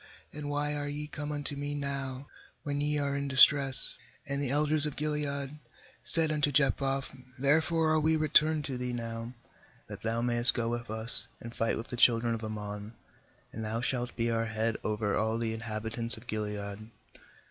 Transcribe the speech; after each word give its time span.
and 0.33 0.49
why 0.49 0.73
are 0.73 0.87
ye 0.87 1.05
come 1.05 1.31
unto 1.31 1.55
me 1.55 1.75
now 1.75 2.25
when 2.63 2.81
ye 2.81 2.97
are 2.97 3.15
in 3.15 3.27
distress?' 3.27 3.99
8And 4.27 4.39
the 4.39 4.49
elders 4.49 4.87
of 4.87 4.95
Gilead 4.95 5.59
said 6.03 6.31
unto 6.31 6.51
Jephthah: 6.51 7.03
'Therefore 7.37 7.91
are 7.91 7.99
we 7.99 8.15
returned 8.15 8.65
to 8.65 8.79
thee 8.79 8.93
now, 8.93 9.35
that 9.87 10.01
thou 10.01 10.23
mayest 10.23 10.55
go 10.55 10.67
with 10.69 10.89
us, 10.89 11.27
and 11.39 11.53
fight 11.55 11.77
with 11.77 11.89
the 11.89 11.97
children 11.97 12.33
of 12.33 12.43
Ammon, 12.43 12.93
and 13.53 13.63
thou 13.63 13.79
shalt 13.79 14.15
be 14.15 14.31
our 14.31 14.45
head 14.47 14.75
over 14.83 15.15
all 15.15 15.37
the 15.37 15.53
inhabitants 15.53 16.17
of 16.17 16.25
Gilead.' 16.25 16.89